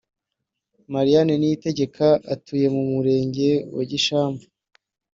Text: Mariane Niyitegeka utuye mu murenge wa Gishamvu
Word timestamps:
Mariane 0.93 1.33
Niyitegeka 1.37 2.07
utuye 2.33 2.67
mu 2.75 2.83
murenge 2.91 3.49
wa 3.75 3.83
Gishamvu 3.89 4.45